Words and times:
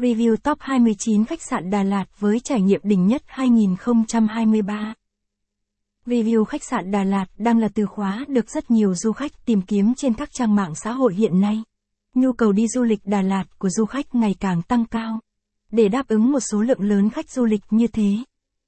Review 0.00 0.36
top 0.36 0.58
29 0.60 1.24
khách 1.24 1.42
sạn 1.42 1.70
Đà 1.70 1.82
Lạt 1.82 2.04
với 2.18 2.40
trải 2.40 2.60
nghiệm 2.60 2.80
đỉnh 2.84 3.06
nhất 3.06 3.22
2023. 3.26 4.94
Review 6.06 6.44
khách 6.44 6.64
sạn 6.64 6.90
Đà 6.90 7.04
Lạt 7.04 7.26
đang 7.38 7.58
là 7.58 7.68
từ 7.74 7.86
khóa 7.86 8.24
được 8.28 8.50
rất 8.50 8.70
nhiều 8.70 8.94
du 8.94 9.12
khách 9.12 9.46
tìm 9.46 9.62
kiếm 9.62 9.94
trên 9.94 10.14
các 10.14 10.32
trang 10.32 10.54
mạng 10.54 10.74
xã 10.74 10.92
hội 10.92 11.14
hiện 11.14 11.40
nay. 11.40 11.62
Nhu 12.14 12.32
cầu 12.32 12.52
đi 12.52 12.68
du 12.68 12.82
lịch 12.82 13.00
Đà 13.04 13.22
Lạt 13.22 13.44
của 13.58 13.68
du 13.68 13.84
khách 13.84 14.14
ngày 14.14 14.34
càng 14.40 14.62
tăng 14.62 14.84
cao. 14.84 15.20
Để 15.72 15.88
đáp 15.88 16.08
ứng 16.08 16.32
một 16.32 16.40
số 16.40 16.62
lượng 16.62 16.80
lớn 16.80 17.10
khách 17.10 17.30
du 17.30 17.44
lịch 17.44 17.62
như 17.70 17.86
thế, 17.86 18.16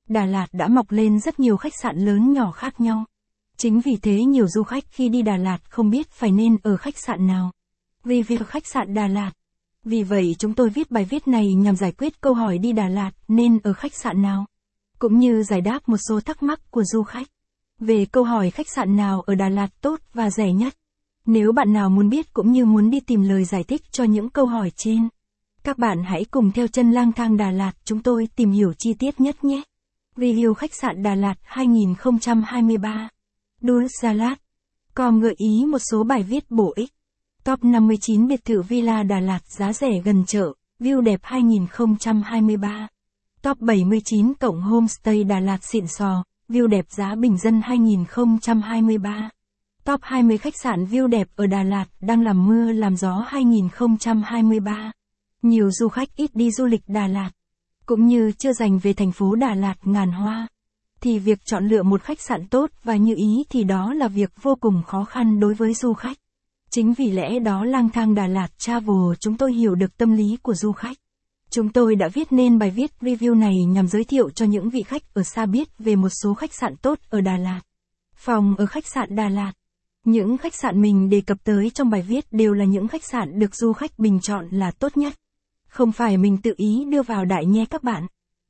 Đà 0.08 0.24
Lạt 0.24 0.46
đã 0.52 0.68
mọc 0.68 0.90
lên 0.90 1.20
rất 1.20 1.40
nhiều 1.40 1.56
khách 1.56 1.74
sạn 1.82 1.96
lớn 1.96 2.32
nhỏ 2.32 2.50
khác 2.50 2.80
nhau. 2.80 3.04
Chính 3.56 3.80
vì 3.80 3.96
thế 4.02 4.24
nhiều 4.24 4.48
du 4.48 4.62
khách 4.62 4.84
khi 4.90 5.08
đi 5.08 5.22
Đà 5.22 5.36
Lạt 5.36 5.58
không 5.70 5.90
biết 5.90 6.10
phải 6.10 6.30
nên 6.30 6.56
ở 6.62 6.76
khách 6.76 6.98
sạn 6.98 7.26
nào. 7.26 7.52
Review 8.04 8.44
khách 8.44 8.66
sạn 8.66 8.94
Đà 8.94 9.06
Lạt 9.06 9.32
vì 9.84 10.02
vậy 10.02 10.36
chúng 10.38 10.54
tôi 10.54 10.70
viết 10.70 10.90
bài 10.90 11.04
viết 11.04 11.28
này 11.28 11.54
nhằm 11.54 11.76
giải 11.76 11.92
quyết 11.92 12.20
câu 12.20 12.34
hỏi 12.34 12.58
đi 12.58 12.72
Đà 12.72 12.88
Lạt 12.88 13.10
nên 13.28 13.58
ở 13.62 13.72
khách 13.72 13.94
sạn 13.94 14.22
nào, 14.22 14.46
cũng 14.98 15.18
như 15.18 15.42
giải 15.42 15.60
đáp 15.60 15.88
một 15.88 15.96
số 16.08 16.20
thắc 16.20 16.42
mắc 16.42 16.60
của 16.70 16.84
du 16.84 17.02
khách 17.02 17.28
về 17.80 18.06
câu 18.12 18.24
hỏi 18.24 18.50
khách 18.50 18.68
sạn 18.68 18.96
nào 18.96 19.20
ở 19.20 19.34
Đà 19.34 19.48
Lạt 19.48 19.68
tốt 19.80 20.00
và 20.14 20.30
rẻ 20.30 20.52
nhất. 20.52 20.74
Nếu 21.26 21.52
bạn 21.52 21.72
nào 21.72 21.90
muốn 21.90 22.08
biết 22.08 22.32
cũng 22.32 22.52
như 22.52 22.64
muốn 22.64 22.90
đi 22.90 23.00
tìm 23.00 23.22
lời 23.22 23.44
giải 23.44 23.64
thích 23.64 23.82
cho 23.90 24.04
những 24.04 24.30
câu 24.30 24.46
hỏi 24.46 24.70
trên, 24.76 25.08
các 25.64 25.78
bạn 25.78 26.02
hãy 26.04 26.24
cùng 26.24 26.52
theo 26.52 26.66
chân 26.66 26.90
lang 26.90 27.12
thang 27.12 27.36
Đà 27.36 27.50
Lạt 27.50 27.72
chúng 27.84 28.02
tôi 28.02 28.28
tìm 28.36 28.50
hiểu 28.50 28.72
chi 28.78 28.94
tiết 28.94 29.20
nhất 29.20 29.44
nhé. 29.44 29.62
Review 30.16 30.54
khách 30.54 30.74
sạn 30.74 31.02
Đà 31.02 31.14
Lạt 31.14 31.34
2023 31.42 33.08
Dul 33.60 33.86
Salat 34.00 34.38
Com 34.94 35.20
gợi 35.20 35.34
ý 35.36 35.64
một 35.66 35.78
số 35.90 36.04
bài 36.04 36.22
viết 36.22 36.50
bổ 36.50 36.72
ích. 36.76 36.90
Top 37.44 37.64
59 37.64 38.26
biệt 38.26 38.44
thự 38.44 38.62
Villa 38.62 39.02
Đà 39.02 39.20
Lạt 39.20 39.46
giá 39.46 39.72
rẻ 39.72 40.00
gần 40.04 40.24
chợ, 40.26 40.52
view 40.80 41.00
đẹp 41.00 41.20
2023. 41.22 42.88
Top 43.42 43.60
79 43.60 44.34
cộng 44.34 44.60
homestay 44.60 45.24
Đà 45.24 45.40
Lạt 45.40 45.64
xịn 45.64 45.86
sò, 45.86 46.24
view 46.48 46.66
đẹp 46.66 46.84
giá 46.88 47.14
bình 47.14 47.38
dân 47.38 47.60
2023. 47.64 49.30
Top 49.84 50.00
20 50.02 50.38
khách 50.38 50.56
sạn 50.56 50.84
view 50.84 51.06
đẹp 51.06 51.28
ở 51.36 51.46
Đà 51.46 51.62
Lạt 51.62 51.84
đang 52.00 52.22
làm 52.22 52.46
mưa 52.46 52.72
làm 52.72 52.96
gió 52.96 53.24
2023. 53.28 54.92
Nhiều 55.42 55.70
du 55.70 55.88
khách 55.88 56.16
ít 56.16 56.34
đi 56.34 56.50
du 56.50 56.66
lịch 56.66 56.82
Đà 56.86 57.06
Lạt, 57.06 57.30
cũng 57.86 58.06
như 58.06 58.32
chưa 58.38 58.52
dành 58.52 58.78
về 58.78 58.92
thành 58.92 59.12
phố 59.12 59.34
Đà 59.34 59.54
Lạt 59.54 59.76
ngàn 59.82 60.12
hoa. 60.12 60.48
Thì 61.00 61.18
việc 61.18 61.38
chọn 61.44 61.68
lựa 61.68 61.82
một 61.82 62.02
khách 62.02 62.20
sạn 62.20 62.48
tốt 62.48 62.70
và 62.84 62.96
như 62.96 63.14
ý 63.16 63.44
thì 63.50 63.64
đó 63.64 63.94
là 63.94 64.08
việc 64.08 64.30
vô 64.42 64.54
cùng 64.60 64.82
khó 64.86 65.04
khăn 65.04 65.40
đối 65.40 65.54
với 65.54 65.74
du 65.74 65.92
khách. 65.92 66.18
Chính 66.74 66.92
vì 66.92 67.10
lẽ 67.10 67.38
đó 67.38 67.64
lang 67.64 67.88
thang 67.88 68.14
Đà 68.14 68.26
Lạt 68.26 68.48
Travel, 68.58 68.96
chúng 69.20 69.36
tôi 69.36 69.52
hiểu 69.52 69.74
được 69.74 69.96
tâm 69.96 70.12
lý 70.12 70.36
của 70.42 70.54
du 70.54 70.72
khách. 70.72 70.96
Chúng 71.50 71.68
tôi 71.68 71.94
đã 71.94 72.08
viết 72.08 72.32
nên 72.32 72.58
bài 72.58 72.70
viết 72.70 72.90
review 73.00 73.38
này 73.38 73.54
nhằm 73.68 73.88
giới 73.88 74.04
thiệu 74.04 74.30
cho 74.30 74.44
những 74.44 74.70
vị 74.70 74.82
khách 74.82 75.14
ở 75.14 75.22
xa 75.22 75.46
biết 75.46 75.68
về 75.78 75.96
một 75.96 76.08
số 76.22 76.34
khách 76.34 76.54
sạn 76.54 76.76
tốt 76.76 76.98
ở 77.10 77.20
Đà 77.20 77.36
Lạt. 77.36 77.60
Phòng 78.14 78.54
ở 78.58 78.66
khách 78.66 78.86
sạn 78.86 79.16
Đà 79.16 79.28
Lạt. 79.28 79.52
Những 80.04 80.38
khách 80.38 80.54
sạn 80.54 80.82
mình 80.82 81.10
đề 81.10 81.20
cập 81.20 81.44
tới 81.44 81.70
trong 81.70 81.90
bài 81.90 82.02
viết 82.02 82.24
đều 82.30 82.52
là 82.52 82.64
những 82.64 82.88
khách 82.88 83.04
sạn 83.04 83.38
được 83.38 83.54
du 83.54 83.72
khách 83.72 83.98
bình 83.98 84.20
chọn 84.22 84.48
là 84.50 84.70
tốt 84.70 84.96
nhất. 84.96 85.12
Không 85.68 85.92
phải 85.92 86.16
mình 86.16 86.36
tự 86.42 86.54
ý 86.56 86.84
đưa 86.88 87.02
vào 87.02 87.24
đại 87.24 87.46
nhé 87.46 87.64
các 87.70 87.82
bạn. 87.82 88.06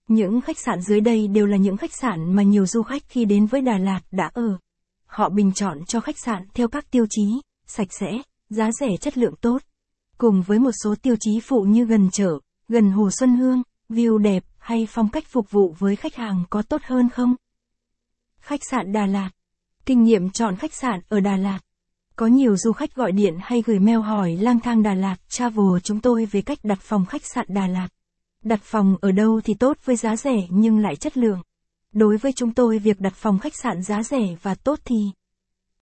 Những 0.09 0.41
khách 0.41 0.59
sạn 0.59 0.81
dưới 0.81 1.01
đây 1.01 1.29
đều 1.29 1.47
là 1.47 1.57
những 1.57 1.77
khách 1.77 1.95
sạn 1.95 2.33
mà 2.33 2.43
nhiều 2.43 2.67
du 2.67 2.83
khách 2.83 3.03
khi 3.09 3.25
đến 3.25 3.47
với 3.47 3.61
Đà 3.61 3.79
Lạt 3.79 4.01
đã 4.11 4.31
ở. 4.35 4.59
Họ 5.07 5.29
bình 5.29 5.53
chọn 5.53 5.85
cho 5.85 6.01
khách 6.01 6.19
sạn 6.19 6.43
theo 6.55 6.69
các 6.69 6.91
tiêu 6.91 7.07
chí 7.11 7.41
sạch 7.67 7.89
sẽ, 8.01 8.13
giá 8.51 8.71
rẻ 8.81 8.97
chất 9.01 9.19
lượng 9.19 9.35
tốt. 9.41 9.63
Cùng 10.19 10.43
với 10.43 10.59
một 10.59 10.73
số 10.85 10.95
tiêu 11.03 11.15
chí 11.21 11.41
phụ 11.41 11.63
như 11.63 11.85
gần 11.85 12.11
chợ, 12.13 12.39
gần 12.69 12.91
Hồ 12.91 13.11
Xuân 13.11 13.37
Hương, 13.37 13.63
view 13.89 14.19
đẹp 14.19 14.45
hay 14.59 14.87
phong 14.91 15.09
cách 15.09 15.25
phục 15.27 15.51
vụ 15.51 15.75
với 15.79 15.97
khách 15.97 16.15
hàng 16.15 16.45
có 16.51 16.63
tốt 16.63 16.81
hơn 16.85 17.09
không? 17.09 17.35
Khách 18.41 18.61
sạn 18.71 18.93
Đà 18.93 19.07
Lạt 19.07 19.31
Kinh 19.87 20.03
nghiệm 20.03 20.31
chọn 20.31 20.57
khách 20.57 20.75
sạn 20.75 21.01
ở 21.09 21.21
Đà 21.21 21.37
Lạt 21.37 21.59
Có 22.17 22.27
nhiều 22.27 22.57
du 22.57 22.73
khách 22.73 22.95
gọi 22.95 23.13
điện 23.13 23.35
hay 23.41 23.63
gửi 23.67 23.79
mail 23.79 23.99
hỏi 23.99 24.37
lang 24.37 24.61
thang 24.61 24.83
Đà 24.83 24.95
Lạt 24.95 25.17
travel 25.29 25.79
chúng 25.83 26.01
tôi 26.01 26.25
về 26.25 26.43
cách 26.43 26.59
đặt 26.63 26.79
phòng 26.81 27.07
khách 27.07 27.23
sạn 27.35 27.47
Đà 27.49 27.67
Lạt. 27.67 27.89
Đặt 28.45 28.61
phòng 28.63 28.97
ở 29.01 29.13
đâu 29.13 29.41
thì 29.45 29.55
tốt 29.55 29.77
với 29.85 29.97
giá 29.97 30.17
rẻ 30.17 30.47
nhưng 30.51 30.79
lại 30.79 30.97
chất 30.97 31.17
lượng. 31.17 31.43
Đối 31.93 32.17
với 32.17 32.33
chúng 32.33 32.55
tôi 32.55 32.79
việc 32.79 33.01
đặt 33.01 33.15
phòng 33.15 33.39
khách 33.39 33.57
sạn 33.63 33.83
giá 33.83 34.03
rẻ 34.03 34.37
và 34.43 34.55
tốt 34.55 34.79
thì 34.85 34.97